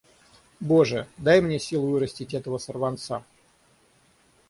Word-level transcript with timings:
Боже, 0.59 1.05
дай 1.19 1.41
мне 1.41 1.59
сил 1.59 1.85
вырастить 1.85 2.33
этого 2.33 2.57
сорванца! 2.57 3.23